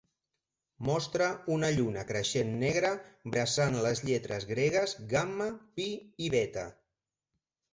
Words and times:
Mostra 0.87 1.25
una 1.55 1.69
lluna 1.75 2.05
creixent 2.11 2.49
negra 2.63 2.91
bressant 3.35 3.77
les 3.87 4.01
lletres 4.09 4.49
gregues 4.53 4.97
gamma, 5.13 5.51
phi 5.77 5.89
i 6.29 6.33
beta. 6.37 6.67